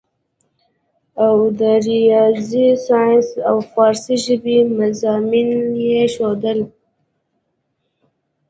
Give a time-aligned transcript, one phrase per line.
[1.25, 5.49] او د رياضي سائنس او فارسي ژبې مضامين
[5.85, 6.59] ئې ښودل